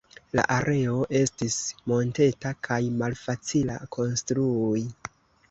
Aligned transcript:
La 0.37 0.43
areo 0.53 0.95
estis 1.19 1.57
monteta 1.91 2.55
kaj 2.69 2.79
malfacila 3.03 3.79
konstrui. 3.99 4.85